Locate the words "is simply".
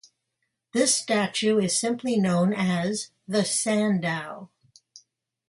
1.59-2.17